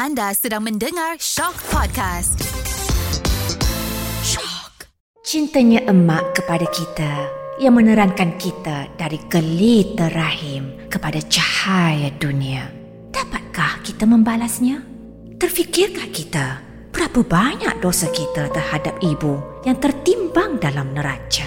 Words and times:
Anda 0.00 0.32
sedang 0.32 0.64
mendengar 0.64 1.20
Shock 1.20 1.60
Podcast. 1.68 2.40
Shock. 4.24 4.88
Cintanya 5.20 5.84
emak 5.92 6.40
kepada 6.40 6.64
kita 6.72 7.28
yang 7.60 7.76
menerangkan 7.76 8.40
kita 8.40 8.88
dari 8.96 9.20
gelita 9.28 10.08
rahim 10.08 10.88
kepada 10.88 11.20
cahaya 11.28 12.08
dunia. 12.16 12.64
Dapatkah 13.12 13.84
kita 13.84 14.08
membalasnya? 14.08 14.80
Terfikirkah 15.36 16.08
kita 16.08 16.64
berapa 16.96 17.20
banyak 17.20 17.84
dosa 17.84 18.08
kita 18.08 18.48
terhadap 18.56 18.96
ibu 19.04 19.36
yang 19.68 19.76
tertimbang 19.76 20.56
dalam 20.64 20.96
neraca? 20.96 21.44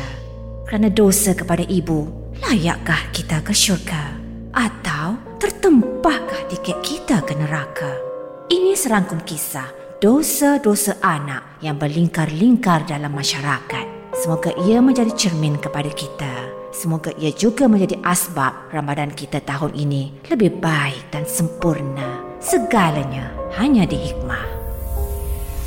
Kerana 0.69 0.93
dosa 0.93 1.33
kepada 1.33 1.65
ibu, 1.65 2.05
layakkah 2.45 3.01
kita 3.17 3.41
ke 3.41 3.49
syurga? 3.49 4.13
Atau 4.53 5.41
tertempahkah 5.41 6.53
tiket 6.53 6.77
kita 6.85 7.25
ke 7.25 7.33
neraka? 7.33 8.12
Ini 8.53 8.77
serangkum 8.77 9.25
kisah 9.25 9.65
dosa-dosa 9.97 11.01
anak 11.01 11.57
yang 11.65 11.73
berlingkar-lingkar 11.81 12.85
dalam 12.85 13.09
masyarakat. 13.17 14.13
Semoga 14.13 14.53
ia 14.69 14.77
menjadi 14.77 15.09
cermin 15.17 15.57
kepada 15.57 15.89
kita. 15.89 16.53
Semoga 16.69 17.09
ia 17.17 17.33
juga 17.33 17.65
menjadi 17.65 17.97
asbab 18.05 18.69
Ramadan 18.69 19.09
kita 19.09 19.41
tahun 19.41 19.73
ini 19.73 20.29
lebih 20.29 20.61
baik 20.61 21.09
dan 21.09 21.25
sempurna. 21.25 22.21
Segalanya 22.37 23.33
hanya 23.57 23.89
di 23.89 23.97
hikmah. 23.97 24.45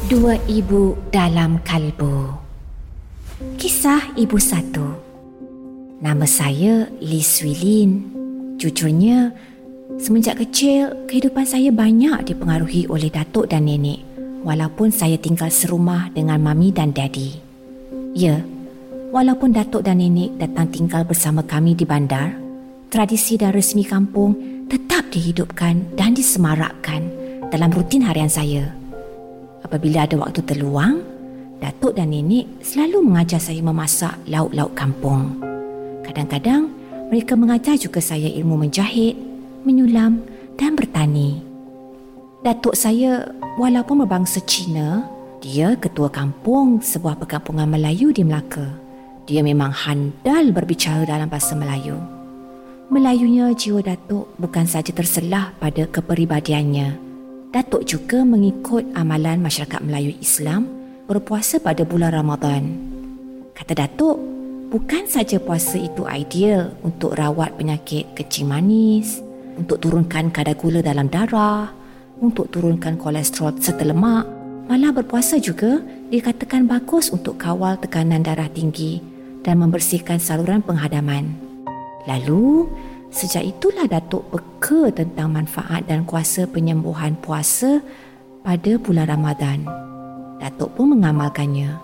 Dua 0.06 0.38
ibu 0.46 0.94
dalam 1.10 1.58
kalbu. 1.66 2.38
Kisah 3.58 4.14
ibu 4.14 4.38
satu. 4.38 4.86
Nama 5.98 6.27
saya 6.30 6.86
Lee 7.02 7.27
Swilin. 7.27 8.14
Jujurnya, 8.62 9.34
Semenjak 9.95 10.42
kecil, 10.42 11.06
kehidupan 11.06 11.46
saya 11.46 11.70
banyak 11.70 12.27
dipengaruhi 12.27 12.90
oleh 12.90 13.06
datuk 13.06 13.46
dan 13.46 13.70
nenek 13.70 14.02
walaupun 14.42 14.90
saya 14.90 15.14
tinggal 15.14 15.46
serumah 15.46 16.10
dengan 16.10 16.42
mami 16.42 16.74
dan 16.74 16.91
daddy. 16.91 17.38
Ya, 18.11 18.42
walaupun 19.14 19.55
datuk 19.55 19.86
dan 19.86 20.02
nenek 20.02 20.34
datang 20.42 20.74
tinggal 20.74 21.06
bersama 21.06 21.46
kami 21.46 21.78
di 21.78 21.86
bandar, 21.86 22.34
tradisi 22.91 23.38
dan 23.38 23.55
resmi 23.55 23.86
kampung 23.86 24.34
tetap 24.66 25.06
dihidupkan 25.14 25.94
dan 25.94 26.18
disemarakkan 26.18 27.06
dalam 27.55 27.70
rutin 27.70 28.02
harian 28.02 28.30
saya. 28.30 28.66
Apabila 29.62 30.02
ada 30.02 30.18
waktu 30.18 30.42
terluang, 30.42 30.98
datuk 31.62 31.94
dan 31.94 32.11
nenek 32.11 32.58
selalu 32.58 33.06
mengajar 33.06 33.39
saya 33.39 33.62
memasak 33.62 34.18
lauk-lauk 34.27 34.74
kampung. 34.74 35.39
Kadang-kadang, 36.02 36.74
mereka 37.06 37.39
mengajar 37.39 37.78
juga 37.78 38.02
saya 38.02 38.27
ilmu 38.27 38.66
menjahit, 38.66 39.25
menyulam 39.67 40.22
dan 40.55 40.78
bertani. 40.78 41.42
Datuk 42.47 42.78
saya 42.78 43.27
walaupun 43.59 44.06
berbangsa 44.06 44.39
Cina, 44.47 45.03
dia 45.42 45.75
ketua 45.75 46.06
kampung 46.06 46.78
sebuah 46.78 47.19
perkampungan 47.19 47.67
Melayu 47.67 48.14
di 48.14 48.23
Melaka. 48.23 48.70
Dia 49.27 49.42
memang 49.42 49.75
handal 49.75 50.55
berbicara 50.55 51.03
dalam 51.03 51.27
bahasa 51.27 51.58
Melayu. 51.58 51.98
Melayunya 52.86 53.50
jiwa 53.50 53.83
Datuk 53.83 54.31
bukan 54.39 54.62
saja 54.62 54.95
terselah 54.95 55.50
pada 55.58 55.91
kepribadiannya. 55.91 56.95
Datuk 57.51 57.83
juga 57.83 58.23
mengikut 58.23 58.86
amalan 58.95 59.42
masyarakat 59.42 59.83
Melayu 59.83 60.14
Islam 60.23 60.70
berpuasa 61.11 61.58
pada 61.58 61.83
bulan 61.83 62.14
Ramadan. 62.14 62.78
Kata 63.58 63.75
Datuk, 63.75 64.23
bukan 64.70 65.11
saja 65.11 65.42
puasa 65.42 65.83
itu 65.83 66.06
ideal 66.06 66.78
untuk 66.86 67.19
rawat 67.19 67.58
penyakit 67.58 68.06
kecing 68.14 68.47
manis, 68.47 69.19
untuk 69.56 69.80
turunkan 69.80 70.28
kadar 70.30 70.54
gula 70.54 70.84
dalam 70.84 71.08
darah, 71.08 71.72
untuk 72.20 72.48
turunkan 72.52 72.96
kolesterol 72.96 73.56
serta 73.60 73.84
lemak. 73.84 74.24
Malah 74.66 74.90
berpuasa 74.90 75.38
juga 75.38 75.78
dikatakan 76.10 76.66
bagus 76.66 77.10
untuk 77.14 77.38
kawal 77.38 77.78
tekanan 77.78 78.22
darah 78.22 78.50
tinggi 78.50 78.98
dan 79.46 79.62
membersihkan 79.62 80.18
saluran 80.18 80.58
penghadaman. 80.58 81.30
Lalu, 82.11 82.66
sejak 83.14 83.46
itulah 83.46 83.86
Datuk 83.86 84.27
peka 84.30 84.90
tentang 84.90 85.34
manfaat 85.34 85.86
dan 85.86 86.02
kuasa 86.02 86.50
penyembuhan 86.50 87.14
puasa 87.18 87.78
pada 88.42 88.74
bulan 88.78 89.06
Ramadan. 89.06 89.66
Datuk 90.42 90.74
pun 90.74 90.98
mengamalkannya. 90.98 91.78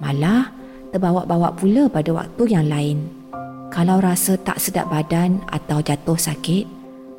Malah, 0.00 0.48
terbawa-bawa 0.92 1.52
pula 1.56 1.92
pada 1.92 2.12
waktu 2.16 2.42
yang 2.48 2.66
lain. 2.72 3.04
Kalau 3.68 4.00
rasa 4.00 4.40
tak 4.40 4.56
sedap 4.56 4.88
badan 4.88 5.44
atau 5.52 5.84
jatuh 5.84 6.16
sakit, 6.16 6.77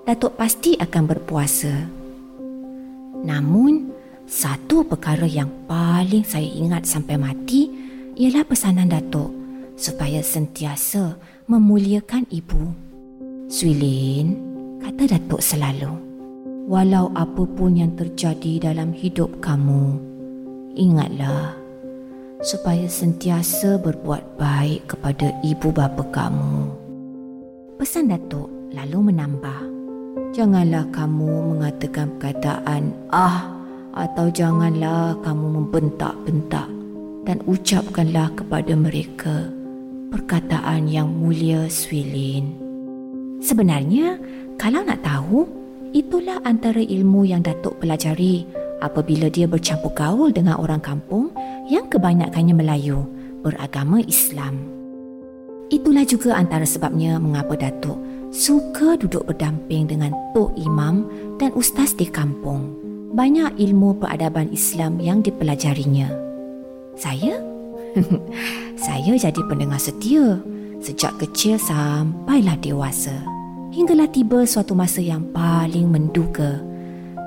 Datuk 0.09 0.41
pasti 0.41 0.73
akan 0.73 1.03
berpuasa. 1.05 1.85
Namun, 3.21 3.93
satu 4.25 4.81
perkara 4.81 5.29
yang 5.29 5.53
paling 5.69 6.25
saya 6.25 6.49
ingat 6.49 6.89
sampai 6.89 7.13
mati 7.13 7.69
ialah 8.17 8.41
pesanan 8.41 8.89
Datuk 8.89 9.29
supaya 9.77 10.25
sentiasa 10.25 11.13
memuliakan 11.45 12.25
ibu. 12.33 12.73
Suilin, 13.53 14.33
kata 14.81 15.13
Datuk 15.13 15.45
selalu, 15.45 15.93
walau 16.65 17.13
apa 17.13 17.45
pun 17.45 17.77
yang 17.77 17.93
terjadi 17.93 18.73
dalam 18.73 18.89
hidup 18.97 19.29
kamu, 19.45 19.93
ingatlah 20.73 21.53
supaya 22.41 22.89
sentiasa 22.89 23.77
berbuat 23.77 24.41
baik 24.41 24.89
kepada 24.89 25.37
ibu 25.45 25.69
bapa 25.69 26.01
kamu. 26.09 26.65
Pesan 27.77 28.09
Datuk 28.09 28.49
lalu 28.73 29.13
menambah, 29.13 29.78
Janganlah 30.39 30.87
kamu 30.95 31.51
mengatakan 31.51 32.15
perkataan 32.15 32.95
ah 33.11 33.51
atau 33.91 34.31
janganlah 34.31 35.19
kamu 35.19 35.59
membentak-bentak 35.59 36.63
dan 37.27 37.43
ucapkanlah 37.43 38.31
kepada 38.39 38.71
mereka 38.71 39.51
perkataan 40.07 40.87
yang 40.87 41.11
mulia 41.11 41.67
Swilin. 41.67 42.55
Sebenarnya, 43.43 44.15
kalau 44.55 44.79
nak 44.79 45.03
tahu, 45.03 45.43
itulah 45.91 46.39
antara 46.47 46.79
ilmu 46.79 47.27
yang 47.27 47.43
Datuk 47.43 47.75
pelajari 47.83 48.47
apabila 48.79 49.27
dia 49.27 49.43
bercampur 49.43 49.91
gaul 49.91 50.31
dengan 50.31 50.55
orang 50.55 50.79
kampung 50.79 51.35
yang 51.67 51.83
kebanyakannya 51.91 52.55
Melayu 52.55 53.03
beragama 53.43 53.99
Islam. 54.07 54.55
Itulah 55.67 56.07
juga 56.07 56.39
antara 56.39 56.63
sebabnya 56.63 57.19
mengapa 57.19 57.59
Datuk 57.59 58.08
suka 58.29 58.97
duduk 58.97 59.25
berdamping 59.25 59.89
dengan 59.89 60.13
Tok 60.37 60.53
Imam 60.57 61.05
dan 61.41 61.53
Ustaz 61.57 61.97
di 61.97 62.05
kampung. 62.05 62.77
Banyak 63.09 63.57
ilmu 63.57 63.97
peradaban 63.97 64.53
Islam 64.53 65.01
yang 65.01 65.25
dipelajarinya. 65.25 66.13
Saya? 66.93 67.41
saya 68.85 69.13
jadi 69.17 69.41
pendengar 69.49 69.81
setia 69.81 70.37
sejak 70.79 71.17
kecil 71.17 71.57
sampailah 71.57 72.55
dewasa. 72.61 73.13
Hinggalah 73.69 74.09
tiba 74.09 74.45
suatu 74.45 74.73
masa 74.73 75.01
yang 75.01 75.25
paling 75.33 75.89
menduga. 75.89 76.61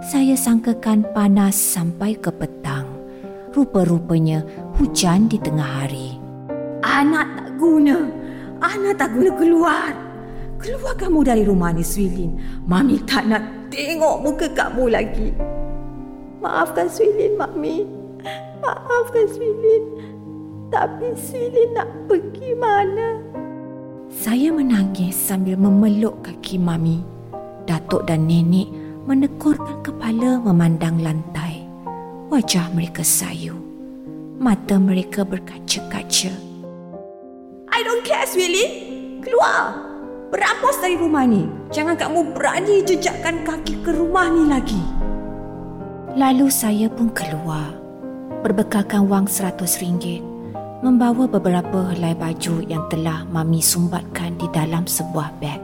Saya 0.02 0.34
sangkakan 0.34 1.06
panas 1.14 1.54
sampai 1.54 2.18
ke 2.18 2.30
petang. 2.34 2.86
Rupa-rupanya 3.54 4.42
hujan 4.78 5.30
di 5.30 5.38
tengah 5.38 5.84
hari. 5.84 6.18
Anak 6.82 7.26
tak 7.38 7.50
guna. 7.62 8.10
Anak 8.58 8.98
tak 8.98 9.14
guna 9.14 9.30
keluar. 9.38 10.11
Keluar 10.62 10.94
kamu 10.94 11.26
dari 11.26 11.42
rumah 11.42 11.74
ni, 11.74 11.82
Swilin. 11.82 12.38
Mami 12.70 13.02
tak 13.02 13.26
nak 13.26 13.42
tengok 13.74 14.22
muka 14.22 14.46
kamu 14.54 14.94
lagi. 14.94 15.34
Maafkan 16.38 16.86
Swilin, 16.86 17.34
Mami. 17.34 17.82
Maafkan 18.62 19.26
Swilin. 19.26 19.82
Tapi 20.70 21.18
Swilin 21.18 21.74
nak 21.74 21.90
pergi 22.06 22.54
mana? 22.54 23.18
Saya 24.06 24.54
menangis 24.54 25.18
sambil 25.18 25.58
memeluk 25.58 26.22
kaki 26.22 26.62
Mami. 26.62 27.02
Datuk 27.66 28.06
dan 28.06 28.30
Nenek 28.30 28.70
menekurkan 29.02 29.82
kepala 29.82 30.38
memandang 30.46 31.02
lantai. 31.02 31.66
Wajah 32.30 32.70
mereka 32.70 33.02
sayu. 33.02 33.58
Mata 34.38 34.78
mereka 34.78 35.26
berkaca-kaca. 35.26 36.30
I 37.74 37.80
don't 37.82 38.06
care, 38.06 38.30
Swilin. 38.30 38.70
Keluar! 39.26 39.91
Berampos 40.32 40.80
dari 40.80 40.96
rumah 40.96 41.28
ni. 41.28 41.44
Jangan 41.68 41.92
kamu 41.92 42.32
berani 42.32 42.80
jejakkan 42.88 43.44
kaki 43.44 43.84
ke 43.84 43.92
rumah 43.92 44.32
ni 44.32 44.48
lagi. 44.48 44.80
Lalu 46.16 46.48
saya 46.48 46.88
pun 46.88 47.12
keluar. 47.12 47.76
Berbekalkan 48.40 49.12
wang 49.12 49.28
seratus 49.28 49.76
ringgit. 49.84 50.24
Membawa 50.80 51.28
beberapa 51.28 51.92
helai 51.92 52.16
baju 52.16 52.64
yang 52.64 52.80
telah 52.88 53.28
Mami 53.28 53.60
sumbatkan 53.60 54.40
di 54.40 54.48
dalam 54.56 54.88
sebuah 54.88 55.36
beg. 55.36 55.60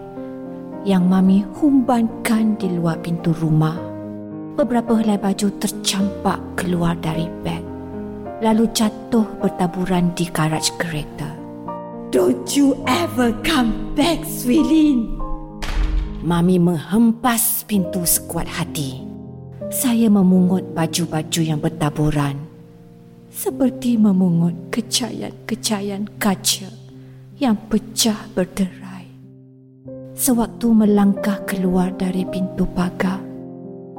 Yang 0.84 1.04
Mami 1.16 1.38
humbankan 1.56 2.60
di 2.60 2.68
luar 2.76 3.00
pintu 3.00 3.32
rumah. 3.40 3.80
Beberapa 4.52 5.00
helai 5.00 5.16
baju 5.16 5.48
tercampak 5.64 6.60
keluar 6.60 6.92
dari 7.00 7.24
beg. 7.40 7.64
Lalu 8.44 8.68
jatuh 8.76 9.24
bertaburan 9.40 10.12
di 10.12 10.28
garaj 10.28 10.68
kereta. 10.76 11.37
Don't 12.08 12.48
you 12.56 12.80
ever 12.88 13.36
come 13.44 13.92
back, 13.92 14.24
Swilin. 14.24 15.20
Mami 16.24 16.56
menghempas 16.56 17.68
pintu 17.68 18.02
sekuat 18.08 18.48
hati. 18.48 19.08
saya 19.68 20.08
memungut 20.08 20.72
baju-baju 20.72 21.40
yang 21.44 21.60
bertaburan 21.60 22.40
seperti 23.28 24.00
memungut 24.00 24.56
kecayan-kecayan 24.72 26.08
kaca 26.16 26.72
yang 27.36 27.54
pecah 27.68 28.16
berderai. 28.32 29.06
Sewaktu 30.18 30.66
melangkah 30.74 31.38
keluar 31.46 31.94
dari 31.94 32.26
pintu 32.26 32.66
pagar, 32.72 33.22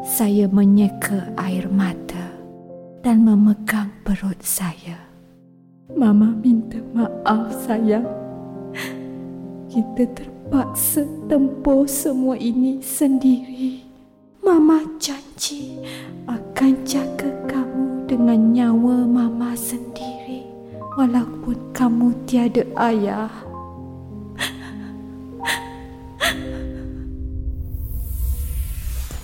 saya 0.03 0.49
menyeka 0.51 1.31
air 1.39 1.69
mata 1.71 2.33
dan 3.05 3.23
memegang 3.23 3.93
perut 4.03 4.41
saya. 4.43 5.08
Mama 5.89 6.37
minta 6.37 6.77
maaf 6.93 7.49
sayang. 7.65 8.05
Kita 9.73 10.05
terpaksa 10.13 11.01
tempuh 11.25 11.89
semua 11.89 12.37
ini 12.37 12.77
sendiri. 12.77 13.81
Mama 14.45 14.85
janji 15.01 15.81
akan 16.29 16.85
jaga 16.85 17.33
kamu 17.49 18.05
dengan 18.05 18.53
nyawa 18.53 19.01
Mama 19.09 19.57
sendiri 19.57 20.45
walaupun 20.93 21.57
kamu 21.73 22.13
tiada 22.29 22.61
ayah. 22.77 23.33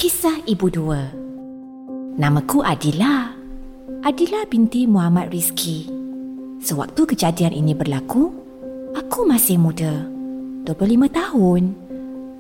Kisah 0.01 0.41
Ibu 0.49 0.67
Dua 0.73 1.01
Namaku 2.17 2.65
Adila. 2.65 3.37
Adila 4.01 4.49
binti 4.49 4.89
Muhammad 4.89 5.29
Rizki. 5.29 6.04
Sewaktu 6.65 7.13
kejadian 7.13 7.53
ini 7.53 7.77
berlaku, 7.77 8.33
aku 8.97 9.21
masih 9.21 9.61
muda, 9.61 10.01
25 10.65 11.13
tahun 11.13 11.77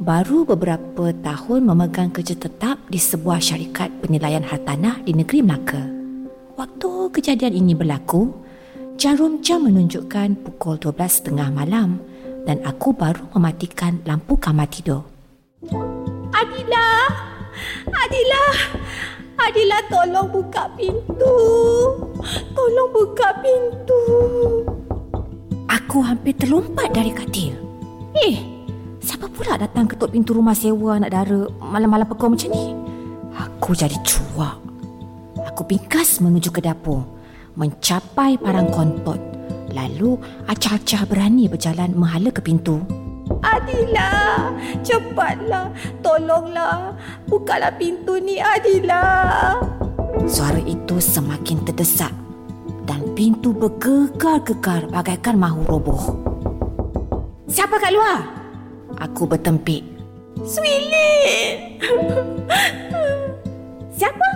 baru 0.01 0.49
beberapa 0.49 1.13
tahun 1.13 1.61
memegang 1.69 2.09
kerja 2.09 2.33
tetap 2.33 2.81
di 2.89 2.97
sebuah 2.97 3.37
syarikat 3.37 3.93
penilaian 4.01 4.41
hartanah 4.41 4.97
di 5.05 5.13
negeri 5.13 5.45
Melaka. 5.45 5.77
Waktu 6.57 7.13
kejadian 7.13 7.53
ini 7.53 7.77
berlaku, 7.77 8.33
jarum 8.97 9.45
jam 9.45 9.69
menunjukkan 9.69 10.41
pukul 10.41 10.81
12.30 10.81 11.29
malam 11.53 12.01
dan 12.49 12.65
aku 12.65 12.97
baru 12.97 13.29
mematikan 13.37 14.01
lampu 14.09 14.41
kamar 14.41 14.65
tidur. 14.73 15.05
Adila! 16.33 16.89
Adila! 17.93 18.45
Adila 19.35 19.79
tolong 19.91 20.27
buka 20.31 20.71
pintu. 20.79 21.35
Tolong 22.55 22.89
buka 22.91 23.29
pintu. 23.43 24.01
Aku 25.67 26.03
hampir 26.03 26.35
terlompat 26.35 26.91
dari 26.95 27.11
katil. 27.11 27.53
Eh, 28.15 28.55
Siapa 29.05 29.29
pula 29.29 29.53
datang 29.53 29.85
ketuk 29.85 30.09
pintu 30.17 30.33
rumah 30.33 30.57
sewa 30.57 30.97
anak 30.97 31.13
dara 31.13 31.45
malam-malam 31.61 32.09
pekau 32.09 32.25
macam 32.25 32.49
ni? 32.49 32.73
Aku 33.37 33.77
jadi 33.77 33.93
cuak. 34.01 34.57
Aku 35.45 35.61
pingkas 35.61 36.17
menuju 36.25 36.49
ke 36.49 36.57
dapur, 36.57 37.05
mencapai 37.53 38.41
parang 38.41 38.65
kontot. 38.73 39.21
Lalu 39.77 40.17
acah-acah 40.49 41.05
berani 41.05 41.45
berjalan 41.45 41.93
menghala 41.93 42.33
ke 42.33 42.41
pintu. 42.41 42.81
Adila, 43.41 44.51
cepatlah. 44.81 45.69
Tolonglah. 46.01 46.93
Bukalah 47.25 47.73
pintu 47.77 48.17
ni, 48.21 48.37
Adila. 48.37 49.03
Suara 50.25 50.61
itu 50.63 50.97
semakin 50.97 51.65
terdesak 51.67 52.13
dan 52.85 53.01
pintu 53.17 53.53
bergegar-gegar 53.53 54.89
bagaikan 54.89 55.37
mahu 55.37 55.61
roboh. 55.65 56.03
Siapa 57.45 57.77
kat 57.77 57.93
luar? 57.93 58.25
Aku 59.01 59.27
bertempik. 59.27 59.83
Swilin! 60.43 61.79
Siapa? 63.95 64.27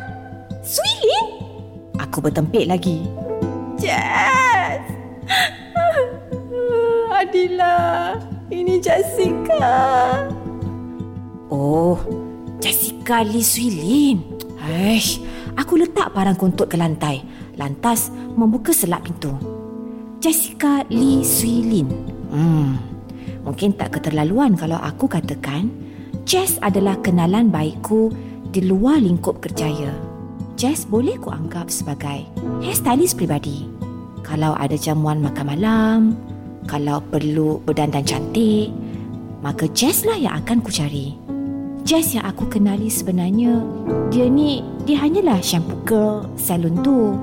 Swilin? 0.63 1.25
Aku 1.99 2.23
bertempik 2.23 2.65
lagi. 2.67 3.05
Jess! 3.79 4.83
Adila, 7.19 8.15
ini 8.49 8.81
Jessica. 8.81 9.77
Oh, 11.49 11.97
Jessica 12.61 13.25
Lee 13.25 13.45
Swilin. 13.45 14.21
Aish, 14.59 15.21
aku 15.57 15.81
letak 15.81 16.13
parang 16.13 16.37
kontot 16.37 16.69
ke 16.69 16.77
lantai. 16.77 17.25
Lantas 17.57 18.13
membuka 18.37 18.69
selap 18.75 19.05
pintu. 19.07 19.33
Jessica 20.19 20.83
Lee 20.91 21.23
Swilin. 21.25 21.89
Hmm, 22.29 22.77
Mungkin 23.49 23.73
tak 23.79 23.97
keterlaluan 23.97 24.53
kalau 24.53 24.77
aku 24.77 25.09
katakan 25.09 25.71
Jess 26.27 26.61
adalah 26.61 26.99
kenalan 27.01 27.49
baikku 27.49 28.13
di 28.53 28.61
luar 28.61 29.01
lingkup 29.01 29.41
kerjaya. 29.41 29.89
Jess 30.59 30.85
boleh 30.85 31.17
ku 31.17 31.33
anggap 31.33 31.71
sebagai 31.73 32.27
hairstylist 32.61 33.17
pribadi. 33.17 33.65
Kalau 34.21 34.53
ada 34.53 34.77
jamuan 34.77 35.23
makan 35.23 35.45
malam, 35.49 35.99
kalau 36.69 37.01
perlu 37.01 37.57
berdandan 37.65 38.05
cantik, 38.05 38.69
maka 39.41 39.65
Jess 39.73 40.05
lah 40.05 40.13
yang 40.13 40.37
akan 40.37 40.61
ku 40.61 40.69
cari. 40.69 41.17
Jess 41.81 42.13
yang 42.13 42.29
aku 42.29 42.45
kenali 42.45 42.85
sebenarnya, 42.85 43.65
dia 44.13 44.29
ni, 44.29 44.61
dia 44.85 45.01
hanyalah 45.01 45.41
shampoo 45.41 45.81
girl 45.81 46.29
salon 46.37 46.77
tu. 46.85 47.17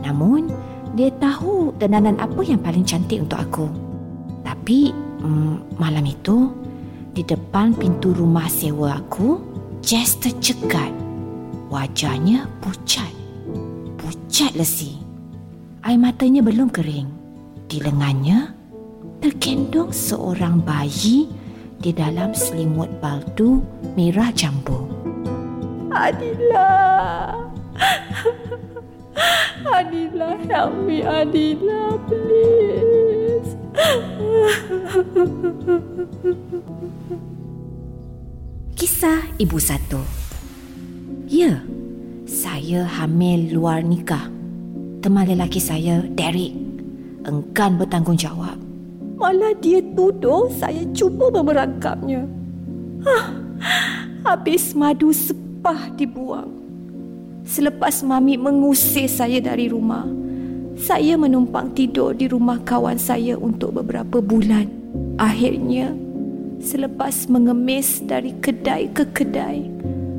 Namun, 0.00 0.48
dia 0.96 1.12
tahu 1.20 1.76
dandanan 1.76 2.16
apa 2.16 2.40
yang 2.40 2.56
paling 2.64 2.88
cantik 2.88 3.20
untuk 3.20 3.36
aku. 3.36 3.68
Tapi, 4.40 4.96
hmm, 5.20 5.76
malam 5.76 6.08
itu 6.08 6.48
di 7.12 7.20
depan 7.20 7.76
pintu 7.76 8.16
rumah 8.16 8.48
sewa 8.48 8.96
aku, 8.96 9.36
Jess 9.84 10.16
tercekat. 10.16 10.88
Wajahnya 11.68 12.48
pucat. 12.64 13.12
Pucat 14.00 14.56
lesi. 14.56 14.96
Air 15.84 16.00
matanya 16.00 16.40
belum 16.40 16.72
kering. 16.72 17.12
Di 17.66 17.82
lengannya 17.82 18.55
terkendung 19.20 19.92
seorang 19.92 20.60
bayi 20.60 21.28
di 21.80 21.92
dalam 21.92 22.32
selimut 22.32 22.88
baldu 23.00 23.62
merah 23.94 24.32
jambu. 24.32 24.88
Adila. 25.92 26.68
Adila, 29.76 30.36
help 30.48 30.74
me, 30.84 31.02
Adila, 31.02 31.98
please. 32.04 33.56
Kisah 38.76 39.24
Ibu 39.40 39.56
Satu 39.56 40.04
Ya, 41.26 41.58
saya 42.22 42.86
hamil 42.86 43.50
luar 43.50 43.82
nikah. 43.82 44.30
Teman 45.02 45.26
lelaki 45.26 45.58
saya, 45.58 45.98
Derek, 46.06 46.54
enggan 47.26 47.82
bertanggungjawab. 47.82 48.65
Malah 49.16 49.56
dia 49.64 49.80
tuduh 49.96 50.52
saya 50.60 50.84
cuba 50.92 51.32
memerangkapnya. 51.32 52.28
Hah, 53.00 53.32
habis 54.28 54.76
madu 54.76 55.08
sepah 55.10 55.88
dibuang. 55.96 56.52
Selepas 57.46 58.04
mami 58.04 58.36
mengusir 58.36 59.08
saya 59.08 59.40
dari 59.40 59.72
rumah, 59.72 60.04
saya 60.76 61.16
menumpang 61.16 61.72
tidur 61.72 62.12
di 62.12 62.28
rumah 62.28 62.60
kawan 62.60 63.00
saya 63.00 63.40
untuk 63.40 63.80
beberapa 63.80 64.20
bulan. 64.20 64.68
Akhirnya, 65.16 65.96
selepas 66.60 67.24
mengemis 67.32 68.04
dari 68.04 68.36
kedai 68.44 68.92
ke 68.92 69.08
kedai, 69.16 69.64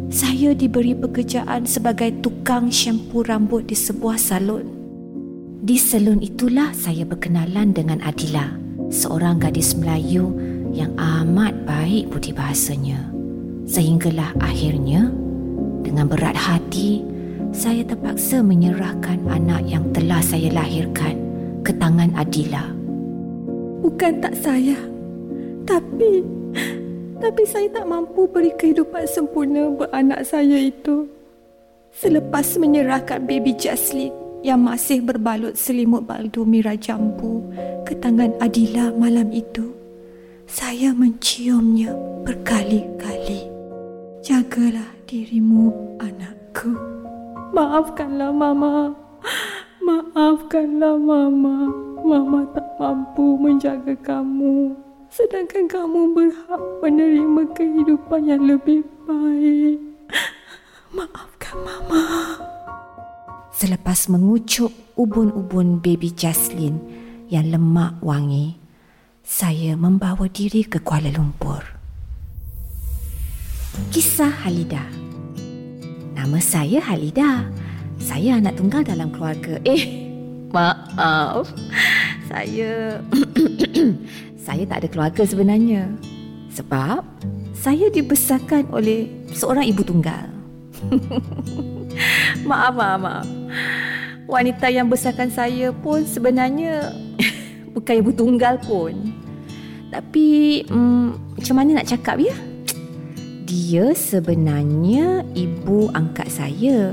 saya 0.10 0.56
diberi 0.56 0.96
pekerjaan 0.96 1.68
sebagai 1.68 2.16
tukang 2.24 2.72
syampu 2.72 3.22
rambut 3.28 3.68
di 3.68 3.76
sebuah 3.76 4.18
salon. 4.18 4.66
Di 5.62 5.76
salon 5.76 6.24
itulah 6.24 6.72
saya 6.72 7.04
berkenalan 7.04 7.76
dengan 7.76 8.00
Adila, 8.00 8.48
seorang 8.88 9.40
gadis 9.40 9.76
Melayu 9.76 10.32
yang 10.72 10.92
amat 10.96 11.54
baik 11.68 12.12
budi 12.12 12.32
bahasanya. 12.32 13.00
Sehinggalah 13.68 14.32
akhirnya, 14.40 15.12
dengan 15.84 16.08
berat 16.08 16.36
hati, 16.36 17.04
saya 17.52 17.84
terpaksa 17.84 18.40
menyerahkan 18.40 19.20
anak 19.28 19.64
yang 19.68 19.84
telah 19.92 20.24
saya 20.24 20.52
lahirkan 20.52 21.20
ke 21.64 21.72
tangan 21.76 22.12
Adila. 22.16 22.64
Bukan 23.84 24.24
tak 24.24 24.36
sayang, 24.40 24.88
tapi 25.68 26.24
tapi 27.18 27.44
saya 27.50 27.68
tak 27.74 27.90
mampu 27.90 28.30
beri 28.30 28.54
kehidupan 28.56 29.10
sempurna 29.10 29.74
beranak 29.74 30.22
saya 30.22 30.70
itu. 30.70 31.10
Selepas 31.98 32.62
menyerahkan 32.62 33.26
baby 33.26 33.58
Jaslyn 33.58 34.27
yang 34.46 34.62
masih 34.62 35.02
berbalut 35.02 35.58
selimut 35.58 36.06
baldu 36.06 36.46
mira 36.46 36.78
jambu 36.78 37.46
ke 37.84 37.98
tangan 37.98 38.34
Adila 38.38 38.94
malam 38.94 39.34
itu, 39.34 39.74
saya 40.46 40.94
menciumnya 40.94 41.92
berkali-kali. 42.24 43.50
Jagalah 44.22 44.92
dirimu, 45.08 45.72
anakku. 46.04 46.76
Maafkanlah 47.56 48.32
Mama. 48.36 48.92
Maafkanlah 49.82 51.00
Mama. 51.00 51.72
Mama 52.04 52.48
tak 52.52 52.68
mampu 52.80 53.40
menjaga 53.40 53.96
kamu. 54.04 54.76
Sedangkan 55.08 55.72
kamu 55.72 56.12
berhak 56.12 56.62
menerima 56.84 57.44
kehidupan 57.56 58.28
yang 58.28 58.44
lebih 58.44 58.84
baik. 59.08 59.80
Maafkan. 60.92 61.38
Maafkan 61.48 61.64
Mama. 61.64 62.57
Selepas 63.58 64.06
mengucuk 64.06 64.70
ubun-ubun 64.94 65.82
baby 65.82 66.14
Jaslyn 66.14 66.78
yang 67.26 67.50
lemak 67.50 67.98
wangi, 68.06 68.54
saya 69.26 69.74
membawa 69.74 70.30
diri 70.30 70.62
ke 70.62 70.78
Kuala 70.78 71.10
Lumpur. 71.10 71.66
Kisah 73.90 74.46
Halida 74.46 74.86
Nama 76.14 76.38
saya 76.38 76.78
Halida. 76.86 77.50
Saya 77.98 78.38
anak 78.38 78.62
tunggal 78.62 78.86
dalam 78.86 79.10
keluarga. 79.10 79.58
Eh, 79.66 79.90
maaf. 80.56 81.50
Saya 82.30 83.02
saya 84.46 84.64
tak 84.70 84.86
ada 84.86 84.88
keluarga 84.94 85.26
sebenarnya. 85.26 85.90
Sebab 86.54 87.02
saya 87.58 87.90
dibesarkan 87.90 88.70
oleh 88.70 89.10
seorang 89.34 89.66
ibu 89.66 89.82
tunggal. 89.82 90.30
maaf, 92.50 92.74
maaf, 92.76 93.00
maaf. 93.00 93.28
Wanita 94.28 94.68
yang 94.68 94.92
besarkan 94.92 95.32
saya 95.32 95.72
pun 95.72 96.04
sebenarnya 96.04 96.92
bukan 97.76 97.96
ibu 98.04 98.12
tunggal 98.12 98.60
pun. 98.62 98.94
Tapi 99.88 100.62
hmm, 100.68 101.40
macam 101.40 101.56
mana 101.56 101.80
nak 101.80 101.88
cakap 101.88 102.20
ya? 102.20 102.36
Dia 103.48 103.96
sebenarnya 103.96 105.24
ibu 105.32 105.88
angkat 105.96 106.28
saya. 106.28 106.92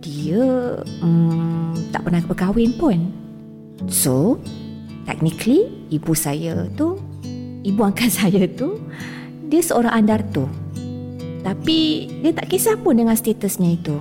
Dia 0.00 0.44
hmm, 1.04 1.92
tak 1.92 2.08
pernah 2.08 2.24
berkahwin 2.24 2.72
pun. 2.80 3.12
So, 3.92 4.40
technically 5.04 5.68
ibu 5.92 6.16
saya 6.16 6.64
tu, 6.72 6.96
ibu 7.60 7.80
angkat 7.84 8.08
saya 8.24 8.48
tu, 8.48 8.80
dia 9.52 9.60
seorang 9.60 9.92
andarto. 9.92 10.48
Tapi 11.44 12.08
dia 12.24 12.32
tak 12.32 12.48
kisah 12.48 12.80
pun 12.80 12.96
dengan 12.96 13.12
statusnya 13.12 13.76
itu. 13.76 14.00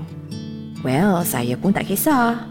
Well, 0.84 1.24
saya 1.24 1.56
pun 1.56 1.72
tak 1.72 1.88
kisah. 1.88 2.44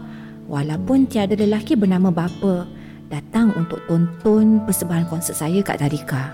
Walaupun 0.49 1.05
tiada 1.05 1.37
lelaki 1.37 1.77
bernama 1.77 2.09
bapa 2.09 2.65
datang 3.07 3.53
untuk 3.53 3.77
tonton 3.85 4.57
persembahan 4.65 5.05
konsert 5.05 5.37
saya 5.37 5.61
kat 5.61 5.77
Tarika. 5.77 6.33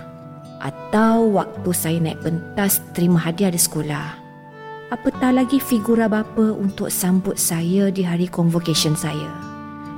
Atau 0.63 1.35
waktu 1.35 1.69
saya 1.75 1.99
naik 1.99 2.23
pentas 2.23 2.79
terima 2.95 3.19
hadiah 3.19 3.51
di 3.51 3.59
sekolah. 3.59 4.15
Apatah 4.89 5.35
lagi 5.35 5.59
figura 5.59 6.07
bapa 6.07 6.55
untuk 6.55 6.87
sambut 6.87 7.35
saya 7.35 7.91
di 7.91 8.01
hari 8.07 8.31
convocation 8.31 8.95
saya. 8.95 9.29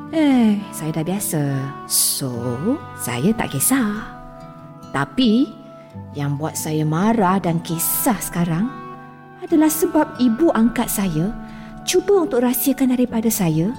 Eh, 0.09 0.57
saya 0.73 0.91
dah 0.91 1.05
biasa. 1.05 1.43
So, 1.85 2.33
saya 2.97 3.31
tak 3.37 3.53
kisah. 3.53 4.03
Tapi, 4.91 5.47
yang 6.17 6.35
buat 6.35 6.57
saya 6.57 6.83
marah 6.83 7.37
dan 7.39 7.61
kisah 7.63 8.17
sekarang 8.19 8.67
adalah 9.39 9.71
sebab 9.71 10.19
ibu 10.19 10.51
angkat 10.51 10.91
saya 10.91 11.31
cuba 11.85 12.25
untuk 12.25 12.45
rahsiakan 12.45 12.93
daripada 12.95 13.27
saya 13.31 13.73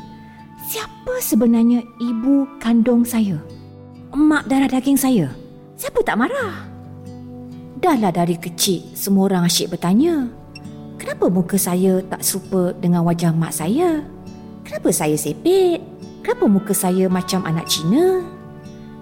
siapa 0.73 1.19
sebenarnya 1.21 1.83
ibu 1.99 2.47
kandung 2.63 3.03
saya. 3.05 3.37
Emak 4.13 4.47
darah 4.47 4.69
daging 4.69 4.97
saya. 4.97 5.29
Siapa 5.77 6.05
tak 6.05 6.21
marah? 6.21 6.69
Dahlah 7.83 8.15
dari 8.15 8.39
kecil 8.39 8.95
semua 8.95 9.27
orang 9.27 9.49
asyik 9.49 9.75
bertanya. 9.75 10.31
Kenapa 11.01 11.27
muka 11.27 11.59
saya 11.59 11.99
tak 12.07 12.23
serupa 12.23 12.71
dengan 12.79 13.03
wajah 13.03 13.35
mak 13.35 13.51
saya? 13.51 14.07
Kenapa 14.63 14.95
saya 14.95 15.19
sepit? 15.19 15.83
Kenapa 16.23 16.47
muka 16.47 16.71
saya 16.71 17.11
macam 17.11 17.43
anak 17.43 17.67
Cina? 17.67 18.23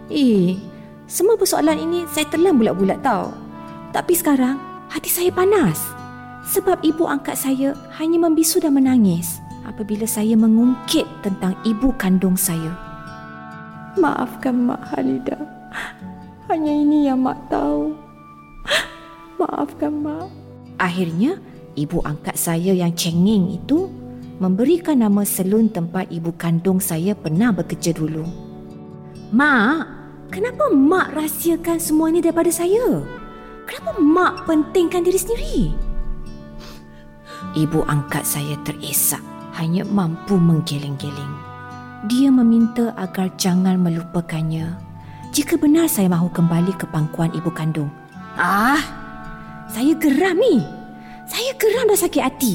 Eh, 0.09 0.57
semua 1.05 1.37
persoalan 1.37 1.77
ini 1.77 2.09
saya 2.09 2.25
telan 2.33 2.57
bulat-bulat 2.57 3.05
tau. 3.05 3.37
Tapi 3.93 4.17
sekarang, 4.17 4.57
hati 4.89 5.13
saya 5.13 5.29
panas. 5.29 6.00
Sebab 6.51 6.83
ibu 6.83 7.07
angkat 7.07 7.39
saya 7.39 7.79
hanya 8.03 8.19
membisu 8.19 8.59
dan 8.59 8.75
menangis 8.75 9.39
apabila 9.63 10.03
saya 10.03 10.35
mengungkit 10.35 11.07
tentang 11.23 11.55
ibu 11.63 11.95
kandung 11.95 12.35
saya. 12.35 12.75
Maafkan 13.95 14.67
Mak 14.67 14.83
Halida. 14.91 15.39
Hanya 16.51 16.75
ini 16.75 17.07
yang 17.07 17.23
Mak 17.23 17.39
tahu. 17.47 17.95
Maafkan 19.39 19.95
Mak. 20.03 20.27
Akhirnya, 20.83 21.39
ibu 21.79 22.03
angkat 22.03 22.35
saya 22.35 22.75
yang 22.75 22.91
cengeng 22.99 23.55
itu 23.55 23.87
memberikan 24.43 24.99
nama 24.99 25.23
selun 25.23 25.71
tempat 25.71 26.11
ibu 26.11 26.35
kandung 26.35 26.83
saya 26.83 27.15
pernah 27.15 27.55
bekerja 27.55 27.95
dulu. 27.95 28.27
Mak, 29.31 30.01
Kenapa 30.31 30.71
mak 30.71 31.11
rahsiakan 31.11 31.83
semua 31.83 32.07
ini 32.07 32.23
daripada 32.23 32.55
saya? 32.55 33.03
Kenapa 33.67 33.99
mak 33.99 34.47
pentingkan 34.47 35.03
diri 35.03 35.19
sendiri? 35.19 35.90
Ibu 37.51 37.83
angkat 37.91 38.23
saya 38.23 38.55
teresak, 38.63 39.19
hanya 39.59 39.83
mampu 39.83 40.39
menggeleng-geleng. 40.39 41.35
Dia 42.07 42.31
meminta 42.31 42.95
agar 42.95 43.27
jangan 43.35 43.75
melupakannya. 43.75 44.79
Jika 45.35 45.59
benar 45.59 45.91
saya 45.91 46.07
mahu 46.07 46.31
kembali 46.31 46.79
ke 46.79 46.87
pangkuan 46.87 47.35
ibu 47.35 47.51
kandung. 47.51 47.91
Ah, 48.39 48.79
saya 49.67 49.99
geram 49.99 50.39
ni. 50.39 50.63
Saya 51.27 51.51
geram 51.59 51.91
dan 51.91 51.99
sakit 51.99 52.23
hati. 52.23 52.55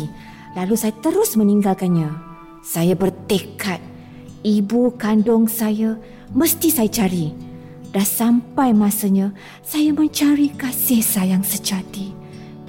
Lalu 0.55 0.79
saya 0.79 0.95
terus 1.03 1.35
meninggalkannya. 1.35 2.15
Saya 2.63 2.95
bertekad, 2.95 3.83
ibu 4.47 4.95
kandung 4.95 5.51
saya 5.51 5.99
mesti 6.31 6.71
saya 6.71 6.87
cari. 6.87 7.35
Dah 7.91 8.07
sampai 8.07 8.71
masanya 8.71 9.35
saya 9.59 9.91
mencari 9.91 10.55
kasih 10.55 11.03
sayang 11.03 11.43
sejati 11.43 12.24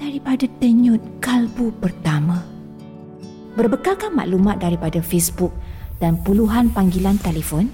daripada 0.07 0.47
denyut 0.63 1.03
kalbu 1.19 1.75
pertama. 1.83 2.39
Berbekalkan 3.59 4.15
maklumat 4.15 4.63
daripada 4.63 5.03
Facebook 5.03 5.51
dan 5.99 6.15
puluhan 6.23 6.71
panggilan 6.71 7.19
telefon, 7.19 7.67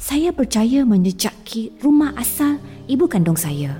saya 0.00 0.32
berjaya 0.32 0.88
menjejaki 0.88 1.76
rumah 1.84 2.16
asal 2.16 2.56
ibu 2.88 3.04
kandung 3.04 3.36
saya. 3.36 3.76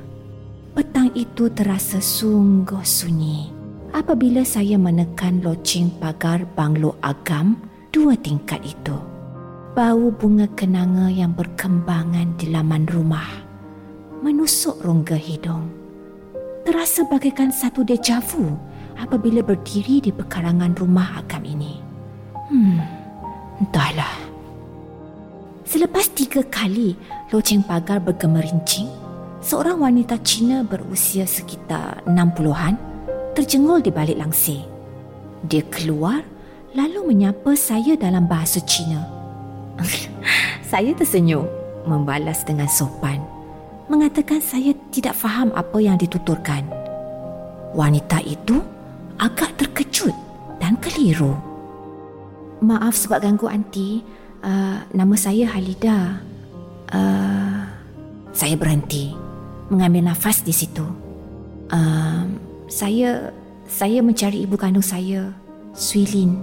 Petang 0.77 1.17
itu 1.17 1.49
terasa 1.49 2.03
sungguh 2.03 2.85
sunyi 2.85 3.49
apabila 3.97 4.45
saya 4.45 4.77
menekan 4.77 5.41
loceng 5.41 5.89
pagar 5.97 6.45
banglo 6.53 6.99
agam 7.01 7.57
dua 7.95 8.19
tingkat 8.19 8.59
itu 8.67 8.99
bau 9.79 10.11
bunga 10.11 10.51
kenanga 10.59 11.07
yang 11.15 11.31
berkembangan 11.31 12.35
di 12.35 12.51
laman 12.51 12.91
rumah 12.91 13.31
menusuk 14.19 14.83
rongga 14.83 15.15
hidung. 15.15 15.84
Terasa 16.65 17.05
bagaikan 17.05 17.53
satu 17.53 17.85
dejavu 17.85 18.57
apabila 18.97 19.45
berdiri 19.45 20.01
di 20.01 20.09
pekarangan 20.09 20.73
rumah 20.73 21.21
akam 21.21 21.45
ini. 21.45 21.77
Hmm, 22.49 22.81
entahlah. 23.61 24.17
Selepas 25.69 26.09
tiga 26.17 26.41
kali 26.41 26.97
loceng 27.29 27.61
pagar 27.61 28.01
bergemerincing, 28.01 28.89
seorang 29.45 29.77
wanita 29.77 30.17
Cina 30.25 30.65
berusia 30.65 31.29
sekitar 31.29 32.01
60-an 32.09 32.81
terjengol 33.37 33.85
di 33.85 33.93
balik 33.93 34.17
langsir. 34.17 34.65
Dia 35.45 35.69
keluar 35.69 36.25
lalu 36.73 37.13
menyapa 37.13 37.53
saya 37.61 37.93
dalam 37.93 38.25
bahasa 38.25 38.65
Cina. 38.65 39.05
saya 40.73 40.97
tersenyum 40.97 41.45
membalas 41.85 42.41
dengan 42.49 42.73
sopan 42.73 43.34
mengatakan 43.89 44.41
saya 44.41 44.73
tidak 44.89 45.17
faham 45.17 45.53
apa 45.53 45.79
yang 45.81 46.01
dituturkan. 46.01 46.65
Wanita 47.75 48.23
itu 48.25 48.63
agak 49.19 49.59
terkejut 49.61 50.15
dan 50.63 50.79
keliru. 50.81 51.35
Maaf 52.63 52.97
sebab 52.97 53.21
ganggu 53.21 53.51
anti. 53.51 54.01
Uh, 54.45 54.77
nama 54.93 55.17
saya 55.17 55.49
Halida. 55.53 56.21
Uh, 56.93 57.65
saya 58.35 58.55
berhenti 58.59 59.17
mengambil 59.73 60.13
nafas 60.13 60.45
di 60.45 60.53
situ. 60.53 60.85
Uh, 61.73 62.29
saya 62.69 63.33
saya 63.65 64.05
mencari 64.05 64.45
ibu 64.45 64.61
kandung 64.61 64.85
saya, 64.85 65.33
Swilin, 65.73 66.37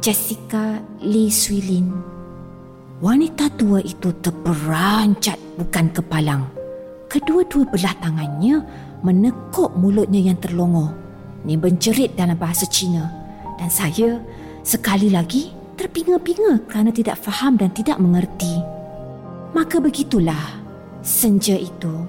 Jessica 0.00 0.80
Lee 1.04 1.28
Swilin. 1.28 1.92
Wanita 3.04 3.52
tua 3.58 3.84
itu 3.84 4.14
terperancat 4.24 5.36
bukan 5.60 5.86
kepalang. 5.92 6.53
Kedua-dua 7.14 7.62
belah 7.70 7.94
tangannya 8.02 8.58
menekuk 9.06 9.70
mulutnya 9.78 10.18
yang 10.18 10.34
terlongor. 10.34 10.98
Ini 11.46 11.54
mencerit 11.54 12.18
dalam 12.18 12.34
bahasa 12.34 12.66
Cina. 12.66 13.06
Dan 13.54 13.70
saya 13.70 14.18
sekali 14.66 15.14
lagi 15.14 15.54
terpinga-pinga 15.78 16.66
kerana 16.66 16.90
tidak 16.90 17.22
faham 17.22 17.54
dan 17.54 17.70
tidak 17.70 18.02
mengerti. 18.02 18.58
Maka 19.54 19.78
begitulah 19.78 20.58
senja 21.06 21.54
itu 21.54 22.02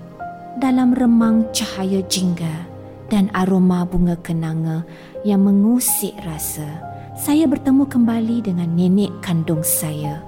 dalam 0.57 0.97
remang 0.97 1.53
cahaya 1.53 2.01
jingga 2.09 2.65
dan 3.05 3.29
aroma 3.37 3.85
bunga 3.85 4.17
kenanga 4.25 4.81
yang 5.21 5.45
mengusik 5.45 6.17
rasa. 6.25 6.81
Saya 7.13 7.45
bertemu 7.45 7.85
kembali 7.85 8.41
dengan 8.41 8.73
nenek 8.73 9.21
kandung 9.21 9.61
saya 9.61 10.25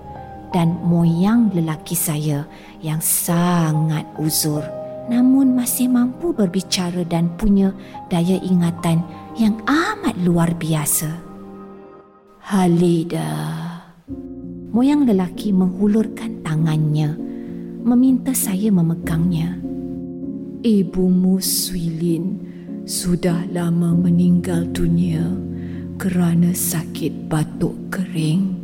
dan 0.53 0.79
moyang 0.85 1.51
lelaki 1.51 1.97
saya 1.97 2.47
yang 2.87 3.03
sangat 3.03 4.07
uzur 4.15 4.63
namun 5.07 5.55
masih 5.55 5.87
mampu 5.87 6.35
berbicara 6.35 7.07
dan 7.07 7.31
punya 7.39 7.71
daya 8.11 8.35
ingatan 8.43 9.03
yang 9.39 9.55
amat 9.63 10.15
luar 10.19 10.51
biasa. 10.51 11.07
Halida. 12.43 13.55
Moyang 14.71 15.07
lelaki 15.07 15.55
menghulurkan 15.55 16.43
tangannya 16.43 17.15
meminta 17.87 18.35
saya 18.35 18.67
memegangnya. 18.67 19.55
Ibumu 20.59 21.39
Swilin 21.39 22.43
sudah 22.83 23.47
lama 23.47 23.95
meninggal 23.95 24.67
dunia 24.75 25.23
kerana 25.95 26.51
sakit 26.51 27.31
batuk 27.31 27.75
kering. 27.95 28.56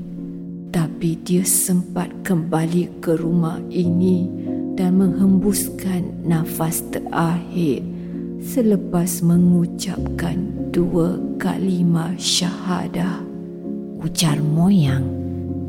Tapi 0.74 1.22
dia 1.22 1.46
sempat 1.46 2.10
kembali 2.25 2.98
ke 2.98 3.13
rumah 3.13 3.62
ini 3.70 4.25
dan 4.74 4.98
menghembuskan 4.98 6.25
nafas 6.25 6.82
terakhir 6.89 7.86
selepas 8.42 9.22
mengucapkan 9.22 10.50
dua 10.74 11.22
kalimah 11.38 12.18
syahadah. 12.18 13.22
Ujar 14.01 14.42
moyang 14.42 15.06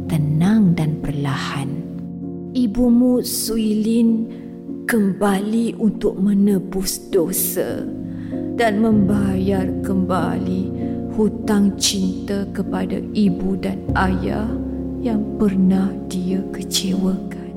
tenang 0.09 0.73
dan 0.73 0.97
perlahan. 1.05 1.69
Ibumu 2.57 3.21
Suilin 3.21 4.25
kembali 4.89 5.77
untuk 5.85 6.17
menebus 6.17 6.97
dosa 7.13 7.85
dan 8.57 8.81
membayar 8.81 9.69
kembali 9.85 10.63
hutang 11.13 11.77
cinta 11.77 12.49
kepada 12.57 13.05
ibu 13.13 13.53
dan 13.61 13.85
ayah 13.93 14.49
yang 15.05 15.21
pernah 15.37 15.93
dia 16.09 16.41
kecewakan. 16.49 17.53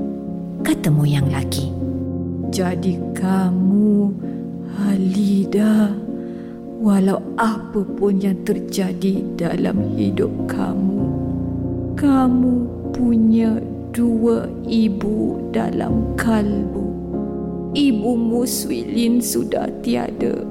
Kata 0.68 0.92
moyang 0.92 1.32
laki. 1.32 1.72
Jadi 2.52 3.00
kamu, 3.16 4.12
Halida, 4.76 5.96
walau 6.84 7.24
apa 7.40 7.88
pun 7.96 8.20
yang 8.20 8.36
terjadi 8.44 9.24
dalam 9.40 9.80
hidup 9.96 10.30
kamu, 10.52 11.08
kamu 11.96 12.68
punya 12.92 13.64
dua 13.96 14.52
ibu 14.68 15.40
dalam 15.56 16.04
kalbu. 16.20 16.84
Ibu 17.72 18.12
Muswilin 18.12 19.24
sudah 19.24 19.72
tiada. 19.80 20.44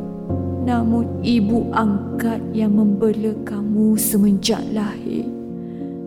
Namun 0.65 1.21
ibu 1.21 1.69
angkat 1.77 2.41
yang 2.57 2.75
membela 2.75 3.37
kamu 3.45 4.01
semenjak 4.01 4.65
lahir. 4.73 5.29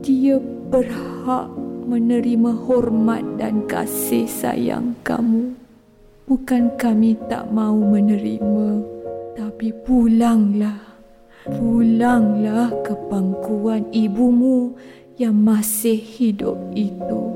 Dia 0.04 0.40
berhak 0.70 1.50
menerima 1.90 2.54
hormat 2.70 3.26
dan 3.42 3.66
kasih 3.66 4.30
sayang 4.30 4.94
kamu. 5.02 5.58
Bukan 6.30 6.78
kami 6.78 7.18
tak 7.26 7.50
mau 7.50 7.74
menerima, 7.74 8.86
tapi 9.34 9.74
pulanglah. 9.82 10.78
Pulanglah 11.50 12.70
ke 12.86 12.94
pangkuan 13.10 13.90
ibumu 13.90 14.78
yang 15.18 15.34
masih 15.42 15.98
hidup 15.98 16.62
itu. 16.78 17.34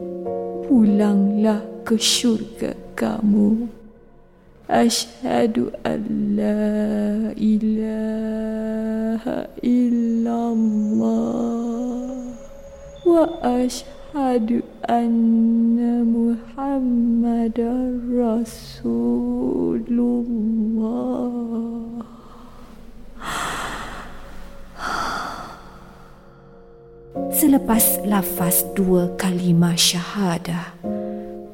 Pulanglah 0.70 1.66
ke 1.82 1.98
syurga 1.98 2.78
kamu. 2.94 3.66
Ashhadu 4.70 5.74
an 5.82 6.06
la 6.38 7.34
ilaha 7.34 8.30
illallah. 9.66 11.24
واشهد 13.07 14.63
ان 14.91 15.79
محمدا 16.17 17.75
رسول 18.11 19.85
الله 19.89 21.69
Selepas 27.39 28.03
lafaz 28.03 28.67
dua 28.75 29.15
kalimah 29.15 29.79
syahadah, 29.79 30.75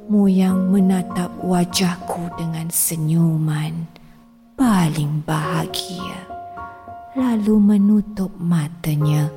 Moyang 0.09 0.73
menatap 0.73 1.29
wajahku 1.45 2.33
dengan 2.41 2.73
senyuman 2.73 3.85
paling 4.57 5.21
bahagia. 5.29 6.25
Lalu 7.13 7.57
menutup 7.61 8.33
matanya 8.41 9.29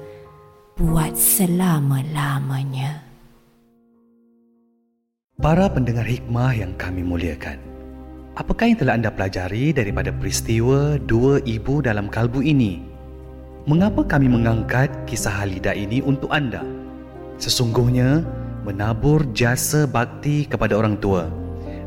buat 0.82 1.14
selama-lamanya. 1.14 2.98
Para 5.38 5.70
pendengar 5.70 6.02
hikmah 6.02 6.58
yang 6.58 6.74
kami 6.74 7.06
muliakan, 7.06 7.62
apakah 8.34 8.66
yang 8.66 8.78
telah 8.82 8.94
anda 8.98 9.10
pelajari 9.14 9.70
daripada 9.70 10.10
peristiwa 10.10 10.98
dua 11.06 11.38
ibu 11.46 11.78
dalam 11.86 12.10
kalbu 12.10 12.42
ini? 12.42 12.82
Mengapa 13.62 14.02
kami 14.02 14.26
mengangkat 14.26 14.90
kisah 15.06 15.30
Halida 15.30 15.70
ini 15.70 16.02
untuk 16.02 16.34
anda? 16.34 16.66
Sesungguhnya, 17.38 18.26
menabur 18.66 19.22
jasa 19.38 19.86
bakti 19.86 20.50
kepada 20.50 20.74
orang 20.74 20.98
tua 20.98 21.30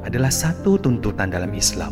adalah 0.07 0.31
satu 0.31 0.79
tuntutan 0.79 1.27
dalam 1.27 1.51
Islam. 1.51 1.91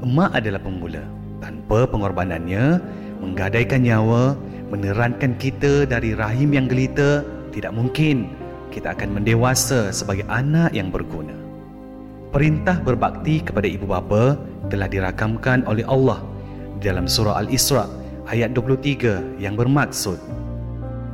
Emak 0.00 0.40
adalah 0.40 0.60
pemula. 0.64 1.04
Tanpa 1.44 1.84
pengorbanannya, 1.84 2.80
menggadaikan 3.20 3.84
nyawa, 3.84 4.40
menerankan 4.70 5.34
kita 5.36 5.84
dari 5.84 6.14
rahim 6.14 6.54
yang 6.54 6.70
gelita, 6.70 7.26
tidak 7.50 7.74
mungkin 7.74 8.30
kita 8.70 8.94
akan 8.94 9.18
mendewasa 9.18 9.90
sebagai 9.90 10.24
anak 10.30 10.70
yang 10.70 10.94
berguna. 10.94 11.34
Perintah 12.30 12.78
berbakti 12.78 13.42
kepada 13.42 13.66
ibu 13.66 13.90
bapa 13.90 14.38
telah 14.70 14.86
dirakamkan 14.86 15.66
oleh 15.66 15.82
Allah 15.90 16.22
dalam 16.78 17.10
surah 17.10 17.42
Al-Isra 17.42 17.90
ayat 18.30 18.54
23 18.54 19.42
yang 19.42 19.58
bermaksud 19.58 20.16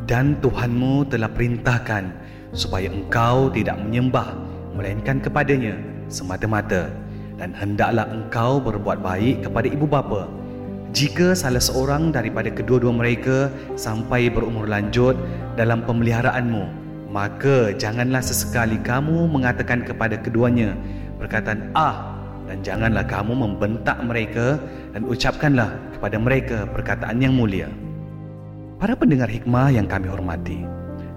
dan 0.04 0.36
Tuhanmu 0.44 1.08
telah 1.08 1.32
perintahkan 1.32 2.12
supaya 2.52 2.92
engkau 2.92 3.48
tidak 3.50 3.80
menyembah 3.80 4.36
melainkan 4.76 5.18
kepadanya 5.18 5.80
semata-mata 6.12 6.92
dan 7.40 7.56
hendaklah 7.56 8.04
engkau 8.12 8.60
berbuat 8.60 9.00
baik 9.00 9.48
kepada 9.48 9.66
ibu 9.66 9.88
bapa 9.88 10.28
jika 10.96 11.36
salah 11.36 11.60
seorang 11.60 12.08
daripada 12.08 12.48
kedua-dua 12.48 12.88
mereka 12.88 13.52
sampai 13.76 14.32
berumur 14.32 14.64
lanjut 14.64 15.12
dalam 15.52 15.84
pemeliharaanmu, 15.84 16.64
maka 17.12 17.76
janganlah 17.76 18.24
sesekali 18.24 18.80
kamu 18.80 19.28
mengatakan 19.28 19.84
kepada 19.84 20.16
keduanya 20.16 20.72
perkataan 21.20 21.68
ah 21.76 22.16
dan 22.48 22.64
janganlah 22.64 23.04
kamu 23.04 23.36
membentak 23.36 24.00
mereka 24.08 24.56
dan 24.96 25.04
ucapkanlah 25.04 25.76
kepada 25.92 26.16
mereka 26.16 26.64
perkataan 26.64 27.20
yang 27.20 27.36
mulia. 27.36 27.68
Para 28.80 28.96
pendengar 28.96 29.28
hikmah 29.28 29.76
yang 29.76 29.84
kami 29.84 30.08
hormati, 30.08 30.64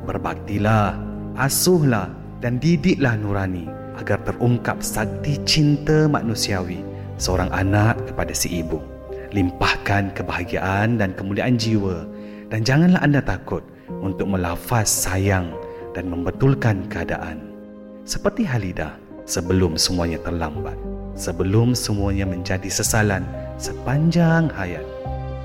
berbaktilah, 0.03 0.99
asuhlah 1.39 2.11
dan 2.43 2.59
didiklah 2.59 3.15
nurani 3.15 3.71
agar 3.95 4.19
terungkap 4.27 4.83
sakti 4.83 5.39
cinta 5.47 6.11
manusiawi 6.11 6.83
seorang 7.15 7.47
anak 7.55 7.95
kepada 8.11 8.35
si 8.35 8.59
ibu 8.59 8.88
limpahkan 9.29 10.09
kebahagiaan 10.17 10.97
dan 10.97 11.13
kemuliaan 11.13 11.55
jiwa 11.57 12.05
dan 12.49 12.65
janganlah 12.65 13.01
anda 13.05 13.21
takut 13.21 13.61
untuk 14.01 14.25
melafaz 14.25 14.89
sayang 14.89 15.53
dan 15.93 16.09
membetulkan 16.09 16.85
keadaan. 16.89 17.53
Seperti 18.05 18.41
Halida 18.45 18.97
sebelum 19.29 19.77
semuanya 19.77 20.17
terlambat, 20.25 20.77
sebelum 21.13 21.77
semuanya 21.77 22.25
menjadi 22.25 22.69
sesalan 22.69 23.25
sepanjang 23.61 24.49
hayat. 24.57 24.85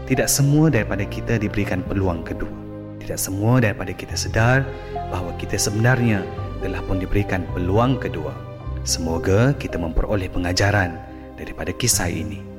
Tidak 0.04 0.28
semua 0.28 0.68
daripada 0.68 1.04
kita 1.08 1.40
diberikan 1.40 1.80
peluang 1.84 2.24
kedua. 2.24 2.52
Tidak 3.00 3.16
semua 3.20 3.60
daripada 3.60 3.92
kita 3.92 4.16
sedar 4.16 4.64
bahawa 5.12 5.32
kita 5.36 5.60
sebenarnya 5.60 6.24
telah 6.60 6.80
pun 6.84 7.00
diberikan 7.00 7.44
peluang 7.52 8.00
kedua. 8.00 8.32
Semoga 8.84 9.56
kita 9.56 9.80
memperoleh 9.80 10.28
pengajaran 10.28 10.96
daripada 11.36 11.72
kisah 11.72 12.08
ini 12.08 12.53